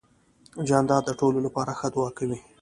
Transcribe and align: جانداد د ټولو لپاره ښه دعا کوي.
جانداد 0.67 1.03
د 1.05 1.11
ټولو 1.19 1.39
لپاره 1.45 1.71
ښه 1.79 1.87
دعا 1.93 2.09
کوي. 2.17 2.39